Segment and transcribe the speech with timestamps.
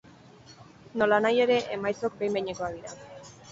[1.01, 2.99] Nolanahi ere, emaitzok behin behinekoak dira.